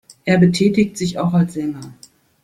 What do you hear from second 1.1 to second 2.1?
auch als Sänger.